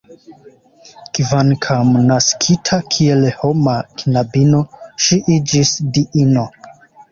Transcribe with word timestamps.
Kvankam 1.17 1.91
naskita 2.07 2.79
kiel 2.95 3.29
homa 3.43 3.77
knabino, 4.01 4.65
ŝi 5.07 5.23
iĝis 5.39 5.77
diino. 6.01 6.51